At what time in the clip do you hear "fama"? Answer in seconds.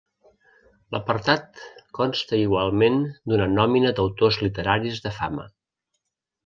5.21-5.49